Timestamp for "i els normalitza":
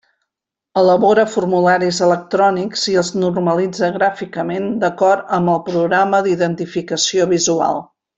2.93-3.89